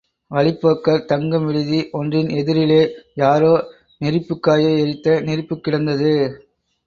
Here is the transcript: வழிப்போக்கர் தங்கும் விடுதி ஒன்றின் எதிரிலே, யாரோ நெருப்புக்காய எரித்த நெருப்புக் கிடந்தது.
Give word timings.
வழிப்போக்கர் 0.31 1.05
தங்கும் 1.05 1.45
விடுதி 1.45 1.89
ஒன்றின் 1.91 2.27
எதிரிலே, 2.27 2.79
யாரோ 3.13 3.51
நெருப்புக்காய 4.01 4.79
எரித்த 4.79 5.19
நெருப்புக் 5.21 5.63
கிடந்தது. 5.63 6.13